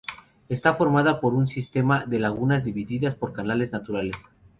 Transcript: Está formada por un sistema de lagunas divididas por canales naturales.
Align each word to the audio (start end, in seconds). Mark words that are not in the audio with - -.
Está 0.49 0.73
formada 0.73 1.19
por 1.19 1.35
un 1.35 1.47
sistema 1.47 2.07
de 2.07 2.17
lagunas 2.17 2.63
divididas 2.63 3.13
por 3.13 3.33
canales 3.33 3.71
naturales. 3.71 4.15